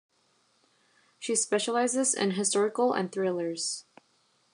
She 1.19 1.35
specializes 1.35 2.15
in 2.15 2.31
historical 2.31 2.91
and 2.93 3.11
thrillers. 3.11 3.85